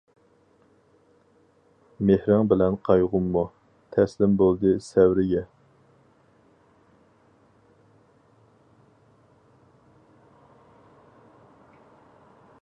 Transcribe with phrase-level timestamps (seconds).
[2.09, 3.43] مېھرىڭ بىلەن قايغۇممۇ،
[3.97, 5.45] تەسلىم بولدى سەۋرىگە.